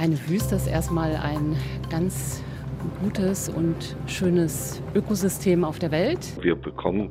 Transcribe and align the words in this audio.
Eine 0.00 0.16
Wüste 0.30 0.54
ist 0.54 0.66
erstmal 0.66 1.14
ein 1.16 1.54
ganz 1.90 2.42
gutes 3.02 3.50
und 3.50 3.76
schönes 4.06 4.82
Ökosystem 4.94 5.62
auf 5.62 5.78
der 5.78 5.90
Welt. 5.90 6.20
Wir 6.40 6.56
bekommen 6.56 7.10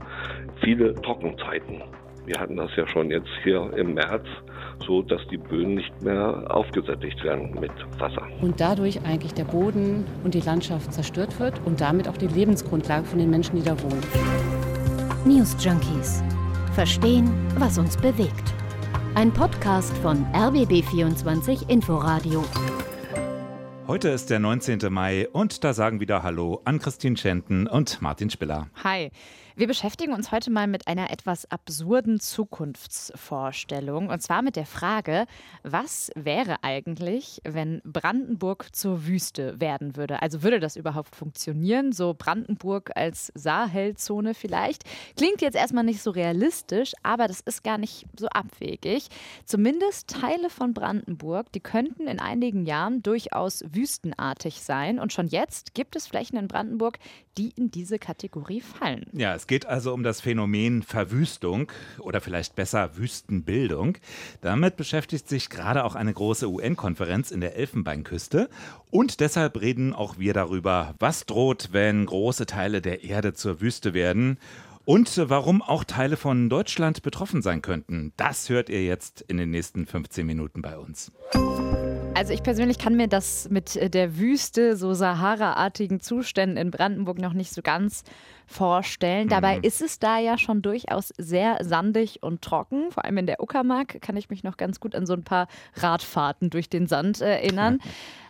viele 0.63 0.95
Trockenzeiten. 0.95 1.83
Wir 2.25 2.39
hatten 2.39 2.57
das 2.57 2.71
ja 2.75 2.87
schon 2.87 3.11
jetzt 3.11 3.29
hier 3.43 3.71
im 3.77 3.93
März, 3.93 4.25
so 4.87 5.03
dass 5.03 5.21
die 5.29 5.37
Böden 5.37 5.75
nicht 5.75 6.01
mehr 6.01 6.47
aufgesättigt 6.49 7.23
werden 7.23 7.55
mit 7.59 7.71
Wasser. 7.99 8.27
Und 8.41 8.59
dadurch 8.59 8.99
eigentlich 9.05 9.35
der 9.35 9.43
Boden 9.43 10.03
und 10.23 10.33
die 10.33 10.41
Landschaft 10.41 10.91
zerstört 10.91 11.39
wird 11.39 11.61
und 11.65 11.81
damit 11.81 12.07
auch 12.07 12.17
die 12.17 12.25
Lebensgrundlage 12.27 13.05
von 13.05 13.19
den 13.19 13.29
Menschen, 13.29 13.55
die 13.55 13.63
da 13.63 13.79
wohnen. 13.83 14.01
News 15.25 15.55
Junkies. 15.63 16.23
Verstehen, 16.73 17.29
was 17.59 17.77
uns 17.77 17.95
bewegt. 17.97 18.51
Ein 19.13 19.31
Podcast 19.31 19.95
von 19.97 20.25
RBB24 20.33 21.69
Inforadio. 21.69 22.43
Heute 23.89 24.09
ist 24.09 24.29
der 24.29 24.37
19. 24.37 24.93
Mai 24.93 25.27
und 25.29 25.63
da 25.63 25.73
sagen 25.73 25.99
wieder 25.99 26.21
Hallo 26.21 26.61
an 26.63 26.77
Christine 26.77 27.17
Schenten 27.17 27.65
und 27.65 28.03
Martin 28.03 28.29
Spiller. 28.29 28.67
Hi. 28.83 29.09
Wir 29.59 29.67
beschäftigen 29.67 30.13
uns 30.13 30.31
heute 30.31 30.51
mal 30.51 30.67
mit 30.67 30.87
einer 30.87 31.11
etwas 31.11 31.51
absurden 31.51 32.21
Zukunftsvorstellung. 32.21 34.07
Und 34.07 34.21
zwar 34.21 34.41
mit 34.41 34.55
der 34.55 34.65
Frage, 34.65 35.25
was 35.63 36.11
wäre 36.15 36.63
eigentlich, 36.63 37.41
wenn 37.43 37.81
Brandenburg 37.83 38.73
zur 38.73 39.05
Wüste 39.05 39.59
werden 39.59 39.97
würde? 39.97 40.21
Also 40.21 40.43
würde 40.43 40.61
das 40.61 40.77
überhaupt 40.77 41.13
funktionieren? 41.13 41.91
So 41.91 42.15
Brandenburg 42.17 42.91
als 42.95 43.33
Sahelzone 43.35 44.33
vielleicht? 44.33 44.85
Klingt 45.17 45.41
jetzt 45.41 45.55
erstmal 45.55 45.83
nicht 45.83 46.01
so 46.01 46.11
realistisch, 46.11 46.93
aber 47.03 47.27
das 47.27 47.41
ist 47.41 47.61
gar 47.61 47.77
nicht 47.77 48.05
so 48.17 48.27
abwegig. 48.29 49.09
Zumindest 49.43 50.07
Teile 50.07 50.49
von 50.49 50.73
Brandenburg, 50.73 51.51
die 51.51 51.59
könnten 51.59 52.07
in 52.07 52.21
einigen 52.21 52.65
Jahren 52.65 53.03
durchaus 53.03 53.65
wüstenartig 53.69 54.61
sein. 54.61 54.99
Und 54.99 55.11
schon 55.11 55.27
jetzt 55.27 55.73
gibt 55.73 55.97
es 55.97 56.07
Flächen 56.07 56.37
in 56.37 56.47
Brandenburg, 56.47 56.97
die 57.37 57.49
in 57.57 57.71
diese 57.71 57.99
Kategorie 57.99 58.61
fallen. 58.61 59.05
Ja, 59.11 59.35
es 59.35 59.48
geht 59.49 59.65
also 59.65 59.93
um 59.93 60.03
das 60.03 60.21
Phänomen 60.21 60.83
Verwüstung 60.83 61.69
oder 61.97 62.21
vielleicht 62.21 62.55
besser 62.55 62.95
Wüstenbildung. 62.95 63.97
Damit 64.41 64.77
beschäftigt 64.77 65.27
sich 65.27 65.49
gerade 65.49 65.83
auch 65.83 65.95
eine 65.95 66.13
große 66.13 66.47
UN-Konferenz 66.47 67.31
in 67.31 67.41
der 67.41 67.57
Elfenbeinküste. 67.57 68.47
Und 68.91 69.19
deshalb 69.19 69.59
reden 69.59 69.93
auch 69.93 70.19
wir 70.19 70.33
darüber, 70.33 70.93
was 70.99 71.25
droht, 71.25 71.69
wenn 71.71 72.05
große 72.05 72.45
Teile 72.45 72.81
der 72.81 73.03
Erde 73.03 73.33
zur 73.33 73.59
Wüste 73.59 73.93
werden. 73.93 74.37
Und 74.85 75.19
warum 75.25 75.61
auch 75.63 75.83
Teile 75.83 76.15
von 76.15 76.49
Deutschland 76.49 77.01
betroffen 77.01 77.41
sein 77.41 77.63
könnten, 77.63 78.13
das 78.17 78.49
hört 78.49 78.69
ihr 78.69 78.85
jetzt 78.85 79.21
in 79.21 79.37
den 79.37 79.49
nächsten 79.49 79.87
15 79.87 80.25
Minuten 80.25 80.61
bei 80.61 80.77
uns. 80.77 81.11
Also 82.15 82.33
ich 82.33 82.43
persönlich 82.43 82.77
kann 82.77 82.95
mir 82.95 83.07
das 83.07 83.49
mit 83.49 83.93
der 83.93 84.17
Wüste, 84.17 84.75
so 84.75 84.93
Sahara-artigen 84.93 86.01
Zuständen 86.01 86.57
in 86.57 86.69
Brandenburg 86.69 87.17
noch 87.17 87.31
nicht 87.31 87.53
so 87.53 87.61
ganz 87.61 88.03
vorstellen. 88.45 89.27
Mhm. 89.27 89.29
Dabei 89.29 89.59
ist 89.59 89.81
es 89.81 89.99
da 89.99 90.19
ja 90.19 90.37
schon 90.37 90.61
durchaus 90.61 91.13
sehr 91.17 91.63
sandig 91.63 92.21
und 92.21 92.41
trocken. 92.41 92.91
Vor 92.91 93.05
allem 93.05 93.17
in 93.19 93.25
der 93.25 93.41
Uckermark 93.41 94.01
kann 94.01 94.17
ich 94.17 94.29
mich 94.29 94.43
noch 94.43 94.57
ganz 94.57 94.81
gut 94.81 94.95
an 94.95 95.05
so 95.05 95.13
ein 95.13 95.23
paar 95.23 95.47
Radfahrten 95.75 96.49
durch 96.49 96.67
den 96.67 96.87
Sand 96.87 97.21
erinnern. 97.21 97.79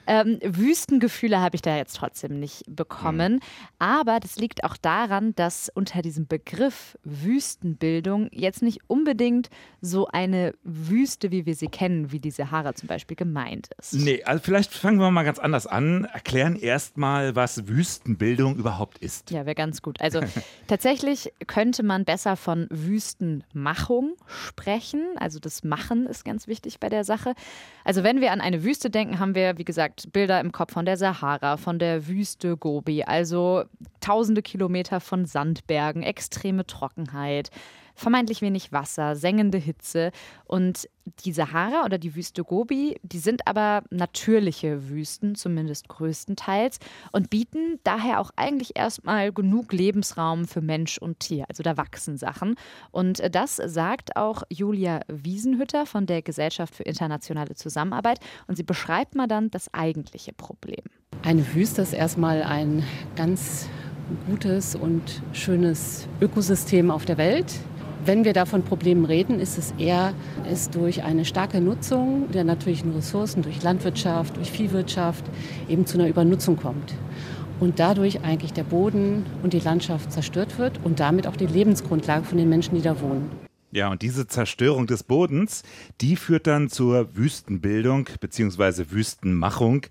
Ähm, 0.10 0.40
Wüstengefühle 0.44 1.40
habe 1.40 1.56
ich 1.56 1.62
da 1.62 1.78
jetzt 1.78 1.96
trotzdem 1.96 2.40
nicht 2.40 2.64
bekommen. 2.68 3.34
Mhm. 3.34 3.40
Aber 3.78 4.20
das 4.20 4.38
liegt 4.38 4.64
auch 4.64 4.76
daran, 4.76 5.36
dass 5.36 5.70
unter 5.76 6.02
diesem 6.02 6.26
Begriff 6.26 6.98
Wüstenbildung 7.04 8.28
jetzt 8.32 8.64
nicht 8.64 8.80
unbedingt 8.88 9.52
so 9.82 10.08
eine 10.08 10.56
Wüste, 10.64 11.30
wie 11.30 11.46
wir 11.46 11.54
sie 11.54 11.68
kennen, 11.68 12.12
wie 12.12 12.20
die 12.20 12.32
Sahara 12.32 12.74
zum 12.74 12.88
Beispiel 12.88 13.16
gemeint 13.16 13.70
ist. 13.78 13.94
Nee, 13.94 14.24
also 14.24 14.42
vielleicht 14.44 14.74
fangen 14.74 15.00
wir 15.00 15.12
mal 15.12 15.22
ganz 15.22 15.38
anders 15.38 15.68
an. 15.68 16.06
Erklären 16.06 16.56
erstmal, 16.56 17.36
was 17.36 17.68
Wüstenbildung 17.68 18.56
überhaupt 18.56 18.98
ist. 18.98 19.30
Ja, 19.30 19.46
wäre 19.46 19.54
ganz 19.54 19.84
gut. 19.84 20.02
Also 20.02 20.22
tatsächlich 20.68 21.32
könnte 21.46 21.84
man 21.84 22.04
besser 22.04 22.36
von 22.36 22.66
Wüstenmachung 22.72 24.16
sprechen. 24.26 25.06
Also 25.17 25.38
das 25.38 25.64
Machen 25.64 26.08
ist 26.08 26.26
ganz 26.26 26.48
wichtig 26.48 26.80
bei 26.80 26.89
der 26.89 27.04
Sache. 27.04 27.36
Also 27.83 28.04
wenn 28.04 28.22
wir 28.22 28.32
an 28.32 28.42
eine 28.42 28.64
Wüste 28.64 28.89
denken, 28.89 29.20
haben 29.20 29.36
wir, 29.36 29.60
wie 29.60 29.66
gesagt, 29.66 29.98
Bilder 30.08 30.39
im 30.39 30.52
Kopf 30.52 30.73
von 30.73 30.86
der 30.86 30.98
Sahara, 30.98 31.58
von 31.58 31.80
der 31.80 32.08
Wüste 32.08 32.58
Gobi, 32.58 33.04
also 33.04 33.64
tausende 34.02 34.42
Kilometer 34.42 34.99
von 34.99 35.26
Sandbergen, 35.26 36.04
extreme 36.04 36.65
Trockenheit, 36.65 37.49
vermeintlich 37.99 38.42
wenig 38.42 38.71
Wasser, 38.71 39.15
sengende 39.15 39.58
Hitze. 39.58 40.11
Und 40.45 40.89
die 41.26 41.33
Sahara 41.33 41.86
oder 41.86 41.98
die 41.98 42.15
Wüste 42.15 42.43
Gobi, 42.43 42.98
die 43.04 43.20
sind 43.20 43.48
aber 43.48 43.83
natürliche 43.89 44.89
Wüsten, 44.89 45.36
zumindest 45.36 45.87
größtenteils, 45.89 46.80
und 47.11 47.30
bieten 47.30 47.80
daher 47.83 48.20
auch 48.20 48.32
eigentlich 48.36 48.77
erstmal 48.77 49.32
genug 49.32 49.73
Lebensraum 49.73 50.45
für 50.45 50.61
Mensch 50.61 50.98
und 50.98 51.20
Tier. 51.20 51.45
Also 51.49 51.64
da 51.64 51.77
wachsen 51.77 52.17
Sachen. 52.17 52.55
Und 52.92 53.21
das 53.33 53.55
sagt 53.55 54.15
auch 54.15 54.43
Julia 54.49 55.02
Wiesenhütter 55.08 55.86
von 55.86 56.05
der 56.05 56.21
Gesellschaft 56.21 56.76
für 56.76 56.83
internationale 56.83 57.55
Zusammenarbeit. 57.55 58.20
Und 58.48 58.55
sie 58.55 58.64
beschreibt 58.64 59.15
mal 59.15 59.27
dann 59.27 59.52
das 59.52 59.73
eigentliche 59.73 60.33
Problem. 60.33 60.83
Eine 61.23 61.54
Wüste 61.54 61.82
ist 61.82 61.93
erstmal 61.93 62.43
ein 62.43 62.83
ganz 63.15 63.67
gutes 64.27 64.76
und 64.76 65.21
schönes 65.33 66.08
Ökosystem 66.21 66.92
auf 66.92 67.05
der 67.05 67.17
Welt. 67.17 67.59
Wenn 68.05 68.23
wir 68.23 68.32
da 68.33 68.45
von 68.45 68.64
Problemen 68.64 69.04
reden, 69.04 69.39
ist 69.39 69.58
es 69.58 69.73
eher, 69.77 70.14
es 70.49 70.70
durch 70.70 71.04
eine 71.04 71.26
starke 71.26 71.60
Nutzung 71.60 72.32
der 72.32 72.45
natürlichen 72.45 72.93
Ressourcen, 72.93 73.42
durch 73.42 73.61
Landwirtschaft, 73.61 74.37
durch 74.37 74.52
Viehwirtschaft 74.52 75.26
eben 75.67 75.86
zu 75.86 75.98
einer 75.98 76.08
Übernutzung 76.08 76.55
kommt. 76.55 76.95
Und 77.59 77.80
dadurch 77.80 78.21
eigentlich 78.21 78.54
der 78.54 78.64
Boden 78.64 79.26
und 79.43 79.52
die 79.52 79.59
Landschaft 79.59 80.14
zerstört 80.14 80.58
wird 80.58 80.80
und 80.86 81.02
damit 81.02 81.27
auch 81.27 81.36
die 81.36 81.45
Lebensgrundlage 81.45 82.23
von 82.23 82.38
den 82.38 82.48
Menschen, 82.48 82.76
die 82.76 82.82
da 82.82 83.02
wohnen. 83.02 83.30
Ja, 83.71 83.89
und 83.89 84.02
diese 84.02 84.27
Zerstörung 84.27 84.88
des 84.88 85.04
Bodens, 85.04 85.64
die 85.99 86.15
führt 86.15 86.48
dann 86.48 86.70
zur 86.70 87.15
Wüstenbildung 87.17 88.08
bzw. 88.20 88.86
Wüstenmachung. 88.92 89.86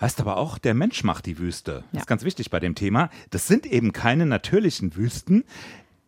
Heißt 0.00 0.20
aber 0.20 0.38
auch, 0.38 0.56
der 0.56 0.72
Mensch 0.72 1.04
macht 1.04 1.26
die 1.26 1.38
Wüste. 1.38 1.72
Das 1.72 1.92
ja. 1.92 2.00
ist 2.00 2.06
ganz 2.06 2.24
wichtig 2.24 2.48
bei 2.48 2.58
dem 2.58 2.74
Thema. 2.74 3.10
Das 3.28 3.46
sind 3.46 3.66
eben 3.66 3.92
keine 3.92 4.24
natürlichen 4.24 4.96
Wüsten. 4.96 5.44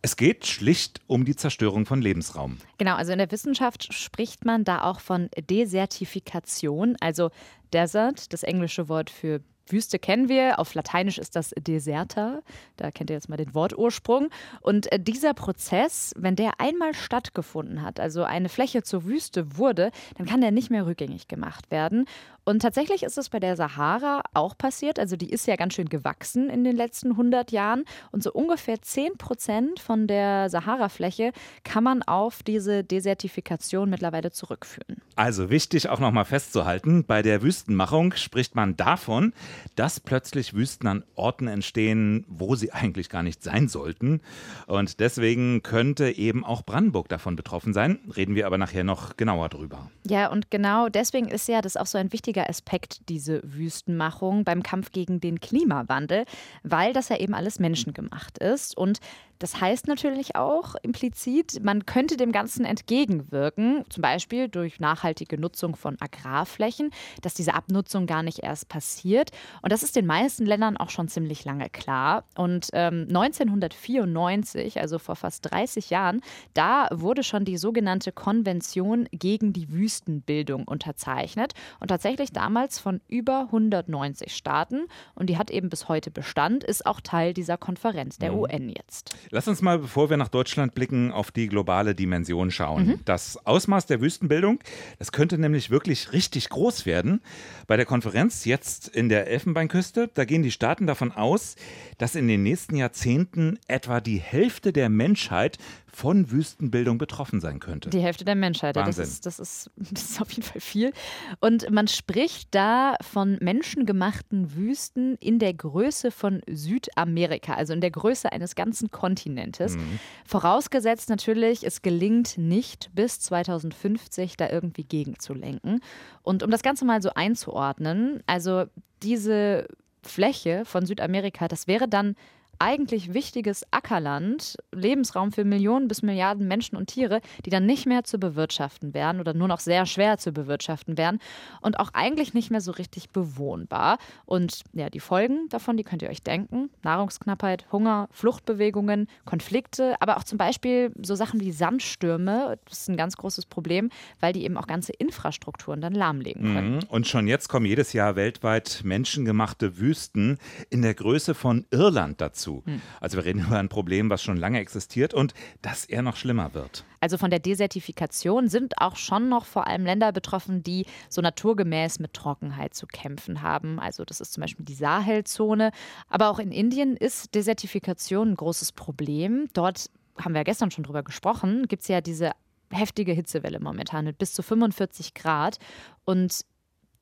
Es 0.04 0.16
geht 0.16 0.46
schlicht 0.46 1.00
um 1.06 1.24
die 1.24 1.36
Zerstörung 1.36 1.86
von 1.86 2.02
Lebensraum. 2.02 2.58
Genau, 2.76 2.96
also 2.96 3.12
in 3.12 3.18
der 3.18 3.30
Wissenschaft 3.30 3.94
spricht 3.94 4.44
man 4.44 4.64
da 4.64 4.82
auch 4.82 4.98
von 4.98 5.28
Desertifikation, 5.48 6.96
also 7.00 7.30
Desert, 7.72 8.32
das 8.32 8.42
englische 8.42 8.88
Wort 8.88 9.10
für 9.10 9.40
Wüste 9.66 9.98
kennen 9.98 10.28
wir. 10.28 10.58
Auf 10.58 10.74
Lateinisch 10.74 11.18
ist 11.18 11.36
das 11.36 11.50
Deserta. 11.58 12.40
Da 12.76 12.90
kennt 12.90 13.10
ihr 13.10 13.14
jetzt 13.14 13.28
mal 13.28 13.36
den 13.36 13.54
Wortursprung. 13.54 14.28
Und 14.60 14.90
äh, 14.92 14.98
dieser 15.00 15.34
Prozess, 15.34 16.14
wenn 16.16 16.36
der 16.36 16.60
einmal 16.60 16.94
stattgefunden 16.94 17.82
hat, 17.82 18.00
also 18.00 18.24
eine 18.24 18.48
Fläche 18.48 18.82
zur 18.82 19.04
Wüste 19.04 19.56
wurde, 19.56 19.90
dann 20.16 20.26
kann 20.26 20.40
der 20.40 20.50
nicht 20.50 20.70
mehr 20.70 20.86
rückgängig 20.86 21.28
gemacht 21.28 21.70
werden. 21.70 22.06
Und 22.44 22.60
tatsächlich 22.60 23.04
ist 23.04 23.18
es 23.18 23.28
bei 23.28 23.38
der 23.38 23.56
Sahara 23.56 24.22
auch 24.34 24.58
passiert. 24.58 24.98
Also 24.98 25.16
die 25.16 25.30
ist 25.30 25.46
ja 25.46 25.54
ganz 25.54 25.74
schön 25.74 25.88
gewachsen 25.88 26.50
in 26.50 26.64
den 26.64 26.74
letzten 26.74 27.12
100 27.12 27.52
Jahren. 27.52 27.84
Und 28.10 28.22
so 28.22 28.32
ungefähr 28.32 28.82
10 28.82 29.16
Prozent 29.16 29.78
von 29.78 30.08
der 30.08 30.50
Sahara-Fläche 30.50 31.32
kann 31.62 31.84
man 31.84 32.02
auf 32.02 32.42
diese 32.42 32.82
Desertifikation 32.82 33.88
mittlerweile 33.90 34.32
zurückführen. 34.32 35.00
Also 35.14 35.50
wichtig 35.50 35.88
auch 35.88 36.00
nochmal 36.00 36.24
festzuhalten, 36.24 37.04
bei 37.04 37.22
der 37.22 37.42
Wüstenmachung 37.42 38.14
spricht 38.14 38.56
man 38.56 38.76
davon, 38.76 39.32
dass 39.76 40.00
plötzlich 40.00 40.54
Wüsten 40.54 40.86
an 40.86 41.04
Orten 41.14 41.48
entstehen, 41.48 42.24
wo 42.28 42.54
sie 42.54 42.72
eigentlich 42.72 43.08
gar 43.08 43.22
nicht 43.22 43.42
sein 43.42 43.68
sollten. 43.68 44.20
Und 44.66 45.00
deswegen 45.00 45.62
könnte 45.62 46.10
eben 46.10 46.44
auch 46.44 46.62
Brandenburg 46.64 47.08
davon 47.08 47.36
betroffen 47.36 47.72
sein. 47.72 47.98
Reden 48.16 48.34
wir 48.34 48.46
aber 48.46 48.58
nachher 48.58 48.84
noch 48.84 49.16
genauer 49.16 49.48
drüber. 49.48 49.90
Ja, 50.08 50.28
und 50.28 50.50
genau 50.50 50.88
deswegen 50.88 51.28
ist 51.28 51.48
ja 51.48 51.60
das 51.62 51.76
auch 51.76 51.86
so 51.86 51.98
ein 51.98 52.12
wichtiger 52.12 52.48
Aspekt, 52.48 53.08
diese 53.08 53.40
Wüstenmachung 53.44 54.44
beim 54.44 54.62
Kampf 54.62 54.92
gegen 54.92 55.20
den 55.20 55.40
Klimawandel, 55.40 56.24
weil 56.62 56.92
das 56.92 57.08
ja 57.08 57.18
eben 57.18 57.34
alles 57.34 57.58
menschengemacht 57.58 58.38
ist. 58.38 58.76
Und 58.76 59.00
das 59.42 59.60
heißt 59.60 59.88
natürlich 59.88 60.36
auch 60.36 60.76
implizit, 60.82 61.64
man 61.64 61.84
könnte 61.84 62.16
dem 62.16 62.30
Ganzen 62.30 62.64
entgegenwirken, 62.64 63.84
zum 63.88 64.00
Beispiel 64.00 64.48
durch 64.48 64.78
nachhaltige 64.78 65.36
Nutzung 65.36 65.74
von 65.74 65.96
Agrarflächen, 66.00 66.90
dass 67.22 67.34
diese 67.34 67.54
Abnutzung 67.54 68.06
gar 68.06 68.22
nicht 68.22 68.44
erst 68.44 68.68
passiert. 68.68 69.30
Und 69.60 69.72
das 69.72 69.82
ist 69.82 69.96
den 69.96 70.06
meisten 70.06 70.46
Ländern 70.46 70.76
auch 70.76 70.90
schon 70.90 71.08
ziemlich 71.08 71.44
lange 71.44 71.68
klar. 71.70 72.22
Und 72.36 72.68
ähm, 72.72 73.06
1994, 73.08 74.80
also 74.80 75.00
vor 75.00 75.16
fast 75.16 75.50
30 75.50 75.90
Jahren, 75.90 76.20
da 76.54 76.86
wurde 76.92 77.24
schon 77.24 77.44
die 77.44 77.56
sogenannte 77.56 78.12
Konvention 78.12 79.08
gegen 79.10 79.52
die 79.52 79.72
Wüstenbildung 79.72 80.68
unterzeichnet. 80.68 81.54
Und 81.80 81.88
tatsächlich 81.88 82.30
damals 82.30 82.78
von 82.78 83.00
über 83.08 83.46
190 83.46 84.36
Staaten. 84.36 84.86
Und 85.16 85.30
die 85.30 85.36
hat 85.36 85.50
eben 85.50 85.68
bis 85.68 85.88
heute 85.88 86.12
Bestand, 86.12 86.62
ist 86.62 86.86
auch 86.86 87.00
Teil 87.00 87.34
dieser 87.34 87.58
Konferenz 87.58 88.18
der 88.18 88.30
mhm. 88.30 88.38
UN 88.38 88.68
jetzt. 88.68 89.16
Lass 89.34 89.48
uns 89.48 89.62
mal, 89.62 89.78
bevor 89.78 90.10
wir 90.10 90.18
nach 90.18 90.28
Deutschland 90.28 90.74
blicken, 90.74 91.10
auf 91.10 91.30
die 91.30 91.48
globale 91.48 91.94
Dimension 91.94 92.50
schauen. 92.50 92.86
Mhm. 92.86 93.00
Das 93.06 93.46
Ausmaß 93.46 93.86
der 93.86 94.02
Wüstenbildung, 94.02 94.58
das 94.98 95.10
könnte 95.10 95.38
nämlich 95.38 95.70
wirklich 95.70 96.12
richtig 96.12 96.50
groß 96.50 96.84
werden. 96.84 97.22
Bei 97.66 97.78
der 97.78 97.86
Konferenz 97.86 98.44
jetzt 98.44 98.88
in 98.88 99.08
der 99.08 99.28
Elfenbeinküste, 99.28 100.10
da 100.12 100.26
gehen 100.26 100.42
die 100.42 100.50
Staaten 100.50 100.86
davon 100.86 101.12
aus, 101.12 101.56
dass 101.96 102.14
in 102.14 102.28
den 102.28 102.42
nächsten 102.42 102.76
Jahrzehnten 102.76 103.58
etwa 103.68 104.02
die 104.02 104.18
Hälfte 104.18 104.70
der 104.70 104.90
Menschheit 104.90 105.56
von 105.94 106.30
Wüstenbildung 106.30 106.96
betroffen 106.96 107.40
sein 107.40 107.60
könnte. 107.60 107.90
Die 107.90 108.00
Hälfte 108.00 108.24
der 108.24 108.34
Menschheit, 108.34 108.76
Wahnsinn. 108.76 109.02
Das, 109.04 109.12
ist, 109.12 109.26
das, 109.26 109.38
ist, 109.38 109.70
das 109.76 110.02
ist 110.02 110.20
auf 110.22 110.30
jeden 110.30 110.42
Fall 110.42 110.60
viel. 110.60 110.92
Und 111.40 111.70
man 111.70 111.86
spricht 111.86 112.48
da 112.54 112.96
von 113.02 113.36
menschengemachten 113.40 114.56
Wüsten 114.56 115.16
in 115.16 115.38
der 115.38 115.52
Größe 115.52 116.10
von 116.10 116.40
Südamerika, 116.50 117.54
also 117.54 117.74
in 117.74 117.82
der 117.82 117.90
Größe 117.90 118.32
eines 118.32 118.54
ganzen 118.54 118.90
Kontinentes. 118.90 119.76
Mhm. 119.76 119.98
Vorausgesetzt 120.24 121.10
natürlich, 121.10 121.64
es 121.64 121.82
gelingt 121.82 122.38
nicht 122.38 122.90
bis 122.94 123.20
2050 123.20 124.38
da 124.38 124.48
irgendwie 124.48 124.84
gegenzulenken. 124.84 125.80
Und 126.22 126.42
um 126.42 126.50
das 126.50 126.62
Ganze 126.62 126.86
mal 126.86 127.02
so 127.02 127.10
einzuordnen, 127.10 128.22
also 128.26 128.64
diese 129.02 129.68
Fläche 130.02 130.64
von 130.64 130.86
Südamerika, 130.86 131.48
das 131.48 131.66
wäre 131.66 131.86
dann 131.86 132.16
eigentlich 132.62 133.12
wichtiges 133.12 133.66
Ackerland, 133.72 134.56
Lebensraum 134.70 135.32
für 135.32 135.44
Millionen 135.44 135.88
bis 135.88 136.02
Milliarden 136.02 136.46
Menschen 136.46 136.76
und 136.76 136.86
Tiere, 136.86 137.20
die 137.44 137.50
dann 137.50 137.66
nicht 137.66 137.86
mehr 137.86 138.04
zu 138.04 138.18
bewirtschaften 138.18 138.94
wären 138.94 139.18
oder 139.18 139.34
nur 139.34 139.48
noch 139.48 139.58
sehr 139.58 139.84
schwer 139.84 140.16
zu 140.16 140.30
bewirtschaften 140.30 140.96
wären 140.96 141.18
und 141.60 141.80
auch 141.80 141.90
eigentlich 141.92 142.34
nicht 142.34 142.52
mehr 142.52 142.60
so 142.60 142.70
richtig 142.70 143.10
bewohnbar. 143.10 143.98
Und 144.26 144.62
ja, 144.74 144.90
die 144.90 145.00
Folgen 145.00 145.48
davon, 145.48 145.76
die 145.76 145.82
könnt 145.82 146.02
ihr 146.02 146.08
euch 146.08 146.22
denken. 146.22 146.70
Nahrungsknappheit, 146.84 147.66
Hunger, 147.72 148.08
Fluchtbewegungen, 148.12 149.08
Konflikte, 149.24 149.96
aber 149.98 150.16
auch 150.16 150.24
zum 150.24 150.38
Beispiel 150.38 150.92
so 151.02 151.16
Sachen 151.16 151.40
wie 151.40 151.50
Sandstürme. 151.50 152.60
Das 152.66 152.82
ist 152.82 152.88
ein 152.88 152.96
ganz 152.96 153.16
großes 153.16 153.46
Problem, 153.46 153.90
weil 154.20 154.32
die 154.32 154.44
eben 154.44 154.56
auch 154.56 154.68
ganze 154.68 154.92
Infrastrukturen 154.92 155.80
dann 155.80 155.94
lahmlegen 155.94 156.54
können. 156.54 156.74
Mhm. 156.76 156.80
Und 156.90 157.08
schon 157.08 157.26
jetzt 157.26 157.48
kommen 157.48 157.66
jedes 157.66 157.92
Jahr 157.92 158.14
weltweit 158.14 158.82
menschengemachte 158.84 159.80
Wüsten 159.80 160.38
in 160.70 160.82
der 160.82 160.94
Größe 160.94 161.34
von 161.34 161.66
Irland 161.72 162.20
dazu 162.20 162.51
zu. 162.52 162.62
Hm. 162.64 162.80
Also 163.00 163.16
wir 163.16 163.24
reden 163.24 163.40
über 163.40 163.58
ein 163.58 163.68
Problem, 163.68 164.10
was 164.10 164.22
schon 164.22 164.36
lange 164.36 164.58
existiert 164.58 165.14
und 165.14 165.34
das 165.62 165.84
eher 165.84 166.02
noch 166.02 166.16
schlimmer 166.16 166.54
wird. 166.54 166.84
Also 167.00 167.18
von 167.18 167.30
der 167.30 167.40
Desertifikation 167.40 168.48
sind 168.48 168.78
auch 168.78 168.96
schon 168.96 169.28
noch 169.28 169.44
vor 169.44 169.66
allem 169.66 169.84
Länder 169.84 170.12
betroffen, 170.12 170.62
die 170.62 170.86
so 171.08 171.20
naturgemäß 171.20 171.98
mit 171.98 172.12
Trockenheit 172.14 172.74
zu 172.74 172.86
kämpfen 172.86 173.42
haben. 173.42 173.80
Also 173.80 174.04
das 174.04 174.20
ist 174.20 174.32
zum 174.32 174.42
Beispiel 174.42 174.64
die 174.64 174.74
Sahelzone. 174.74 175.72
Aber 176.08 176.30
auch 176.30 176.38
in 176.38 176.52
Indien 176.52 176.96
ist 176.96 177.34
Desertifikation 177.34 178.30
ein 178.30 178.36
großes 178.36 178.72
Problem. 178.72 179.48
Dort 179.52 179.90
haben 180.18 180.34
wir 180.34 180.40
ja 180.40 180.44
gestern 180.44 180.70
schon 180.70 180.84
drüber 180.84 181.02
gesprochen, 181.02 181.66
gibt 181.66 181.82
es 181.82 181.88
ja 181.88 182.00
diese 182.00 182.32
heftige 182.70 183.12
Hitzewelle 183.12 183.60
momentan 183.60 184.04
mit 184.04 184.18
bis 184.18 184.32
zu 184.32 184.42
45 184.42 185.14
Grad. 185.14 185.58
Und 186.04 186.42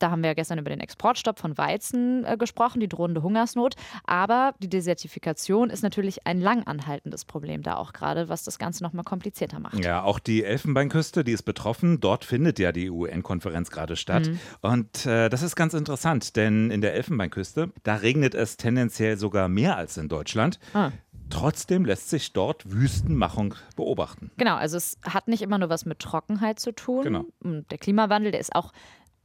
da 0.02 0.10
haben 0.10 0.22
wir 0.22 0.30
ja 0.30 0.34
gestern 0.34 0.58
über 0.58 0.70
den 0.70 0.80
Exportstopp 0.80 1.38
von 1.38 1.56
Weizen 1.58 2.24
äh, 2.24 2.36
gesprochen, 2.36 2.80
die 2.80 2.88
drohende 2.88 3.22
Hungersnot. 3.22 3.76
Aber 4.04 4.54
die 4.58 4.68
Desertifikation 4.68 5.70
ist 5.70 5.82
natürlich 5.82 6.26
ein 6.26 6.40
langanhaltendes 6.40 7.24
Problem 7.24 7.62
da 7.62 7.76
auch 7.76 7.92
gerade, 7.92 8.28
was 8.28 8.42
das 8.44 8.58
Ganze 8.58 8.82
nochmal 8.82 9.04
komplizierter 9.04 9.60
macht. 9.60 9.84
Ja, 9.84 10.02
auch 10.02 10.18
die 10.18 10.44
Elfenbeinküste, 10.44 11.24
die 11.24 11.32
ist 11.32 11.42
betroffen. 11.42 12.00
Dort 12.00 12.24
findet 12.24 12.58
ja 12.58 12.72
die 12.72 12.90
UN-Konferenz 12.90 13.70
gerade 13.70 13.96
statt. 13.96 14.28
Mhm. 14.28 14.40
Und 14.62 15.06
äh, 15.06 15.28
das 15.28 15.42
ist 15.42 15.56
ganz 15.56 15.74
interessant, 15.74 16.36
denn 16.36 16.70
in 16.70 16.80
der 16.80 16.94
Elfenbeinküste, 16.94 17.70
da 17.82 17.96
regnet 17.96 18.34
es 18.34 18.56
tendenziell 18.56 19.16
sogar 19.16 19.48
mehr 19.48 19.76
als 19.76 19.96
in 19.96 20.08
Deutschland. 20.08 20.58
Ah. 20.74 20.90
Trotzdem 21.30 21.84
lässt 21.84 22.10
sich 22.10 22.32
dort 22.32 22.70
Wüstenmachung 22.72 23.54
beobachten. 23.76 24.32
Genau, 24.36 24.56
also 24.56 24.76
es 24.76 24.98
hat 25.04 25.28
nicht 25.28 25.42
immer 25.42 25.58
nur 25.58 25.68
was 25.68 25.86
mit 25.86 26.00
Trockenheit 26.00 26.58
zu 26.58 26.72
tun. 26.72 27.04
Genau. 27.04 27.24
Der 27.42 27.78
Klimawandel, 27.78 28.32
der 28.32 28.40
ist 28.40 28.54
auch 28.54 28.72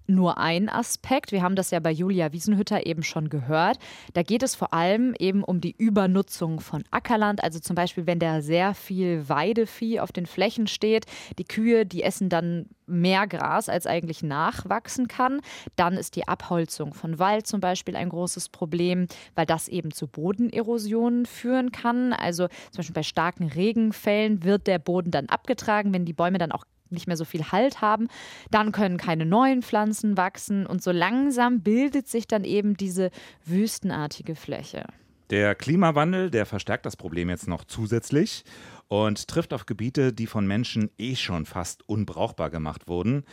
nur 0.07 0.37
ein 0.37 0.69
Aspekt. 0.69 1.31
Wir 1.31 1.41
haben 1.41 1.55
das 1.55 1.71
ja 1.71 1.79
bei 1.79 1.91
Julia 1.91 2.31
Wiesenhütter 2.31 2.85
eben 2.85 3.03
schon 3.03 3.29
gehört. 3.29 3.77
Da 4.13 4.23
geht 4.23 4.43
es 4.43 4.55
vor 4.55 4.73
allem 4.73 5.13
eben 5.19 5.43
um 5.43 5.61
die 5.61 5.75
Übernutzung 5.77 6.59
von 6.59 6.83
Ackerland. 6.91 7.43
Also 7.43 7.59
zum 7.59 7.75
Beispiel, 7.75 8.07
wenn 8.07 8.19
da 8.19 8.41
sehr 8.41 8.73
viel 8.73 9.27
Weidevieh 9.29 9.99
auf 9.99 10.11
den 10.11 10.25
Flächen 10.25 10.67
steht, 10.67 11.05
die 11.37 11.45
Kühe, 11.45 11.85
die 11.85 12.03
essen 12.03 12.29
dann 12.29 12.67
mehr 12.87 13.27
Gras, 13.27 13.69
als 13.69 13.87
eigentlich 13.87 14.23
nachwachsen 14.23 15.07
kann. 15.07 15.41
Dann 15.75 15.93
ist 15.93 16.15
die 16.15 16.27
Abholzung 16.27 16.93
von 16.93 17.19
Wald 17.19 17.47
zum 17.47 17.59
Beispiel 17.59 17.95
ein 17.95 18.09
großes 18.09 18.49
Problem, 18.49 19.07
weil 19.33 19.45
das 19.45 19.67
eben 19.67 19.91
zu 19.91 20.07
Bodenerosionen 20.07 21.25
führen 21.25 21.71
kann. 21.71 22.13
Also 22.13 22.47
zum 22.47 22.77
Beispiel 22.77 22.93
bei 22.93 23.03
starken 23.03 23.47
Regenfällen 23.47 24.43
wird 24.43 24.67
der 24.67 24.79
Boden 24.79 25.11
dann 25.11 25.27
abgetragen, 25.27 25.93
wenn 25.93 26.05
die 26.05 26.13
Bäume 26.13 26.37
dann 26.37 26.51
auch 26.51 26.65
nicht 26.89 27.07
mehr 27.07 27.17
so 27.17 27.25
viel 27.25 27.51
Halt 27.51 27.81
haben, 27.81 28.07
dann 28.51 28.71
können 28.71 28.97
keine 28.97 29.25
neuen 29.25 29.61
Pflanzen 29.61 30.17
wachsen 30.17 30.65
und 30.65 30.83
so 30.83 30.91
langsam 30.91 31.61
bildet 31.61 32.07
sich 32.07 32.27
dann 32.27 32.43
eben 32.43 32.77
diese 32.77 33.11
wüstenartige 33.45 34.35
Fläche. 34.35 34.85
Der 35.31 35.55
Klimawandel, 35.55 36.29
der 36.29 36.45
verstärkt 36.45 36.85
das 36.85 36.95
Problem 36.95 37.29
jetzt 37.29 37.47
noch 37.47 37.63
zusätzlich 37.63 38.43
und 38.87 39.27
trifft 39.27 39.53
auf 39.53 39.65
Gebiete, 39.65 40.13
die 40.13 40.27
von 40.27 40.45
Menschen 40.45 40.91
eh 40.99 41.15
schon 41.15 41.45
fast 41.45 41.87
unbrauchbar 41.89 42.51
gemacht 42.51 42.87
wurden. 42.87 43.23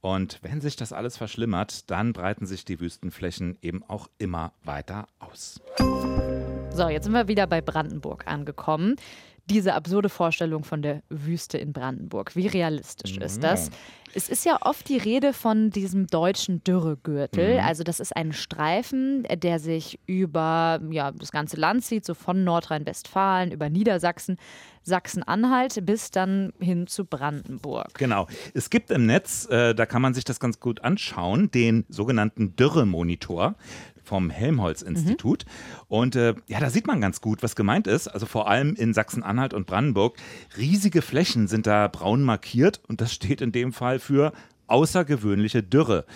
Und 0.00 0.38
wenn 0.42 0.60
sich 0.60 0.76
das 0.76 0.92
alles 0.92 1.16
verschlimmert, 1.16 1.90
dann 1.90 2.12
breiten 2.12 2.46
sich 2.46 2.64
die 2.64 2.80
Wüstenflächen 2.80 3.58
eben 3.62 3.82
auch 3.82 4.08
immer 4.18 4.52
weiter 4.62 5.08
aus. 5.18 5.60
So, 6.72 6.88
jetzt 6.88 7.04
sind 7.04 7.12
wir 7.12 7.26
wieder 7.26 7.46
bei 7.48 7.60
Brandenburg 7.60 8.26
angekommen 8.26 8.94
diese 9.46 9.74
absurde 9.74 10.08
Vorstellung 10.08 10.64
von 10.64 10.82
der 10.82 11.02
Wüste 11.08 11.58
in 11.58 11.72
Brandenburg. 11.72 12.36
Wie 12.36 12.46
realistisch 12.46 13.16
ist 13.18 13.38
mhm. 13.38 13.42
das? 13.42 13.70
Es 14.12 14.28
ist 14.28 14.44
ja 14.44 14.58
oft 14.62 14.88
die 14.88 14.96
Rede 14.96 15.32
von 15.32 15.70
diesem 15.70 16.08
deutschen 16.08 16.64
Dürregürtel. 16.64 17.54
Mhm. 17.54 17.60
Also 17.60 17.84
das 17.84 18.00
ist 18.00 18.16
ein 18.16 18.32
Streifen, 18.32 19.22
der 19.22 19.60
sich 19.60 20.00
über 20.06 20.80
ja, 20.90 21.12
das 21.12 21.30
ganze 21.30 21.56
Land 21.56 21.84
zieht, 21.84 22.04
so 22.04 22.14
von 22.14 22.42
Nordrhein-Westfalen 22.42 23.52
über 23.52 23.70
Niedersachsen, 23.70 24.36
Sachsen-Anhalt 24.82 25.84
bis 25.86 26.10
dann 26.10 26.52
hin 26.58 26.86
zu 26.86 27.04
Brandenburg. 27.04 27.94
Genau. 27.94 28.26
Es 28.54 28.70
gibt 28.70 28.90
im 28.90 29.06
Netz, 29.06 29.46
äh, 29.48 29.74
da 29.74 29.86
kann 29.86 30.02
man 30.02 30.14
sich 30.14 30.24
das 30.24 30.40
ganz 30.40 30.58
gut 30.58 30.82
anschauen, 30.82 31.50
den 31.50 31.84
sogenannten 31.88 32.56
Dürremonitor 32.56 33.54
vom 34.10 34.28
Helmholtz-Institut. 34.28 35.44
Mhm. 35.44 35.84
Und 35.86 36.16
äh, 36.16 36.34
ja, 36.48 36.58
da 36.58 36.68
sieht 36.68 36.88
man 36.88 37.00
ganz 37.00 37.20
gut, 37.20 37.44
was 37.44 37.54
gemeint 37.54 37.86
ist. 37.86 38.08
Also 38.08 38.26
vor 38.26 38.50
allem 38.50 38.74
in 38.74 38.92
Sachsen-Anhalt 38.92 39.54
und 39.54 39.68
Brandenburg. 39.68 40.16
Riesige 40.58 41.00
Flächen 41.00 41.46
sind 41.46 41.68
da 41.68 41.86
braun 41.86 42.24
markiert 42.24 42.80
und 42.88 43.00
das 43.00 43.12
steht 43.12 43.40
in 43.40 43.52
dem 43.52 43.72
Fall 43.72 44.00
für 44.00 44.32
außergewöhnliche 44.66 45.62
Dürre. 45.62 46.06